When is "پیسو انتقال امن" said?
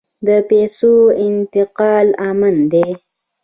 0.49-2.55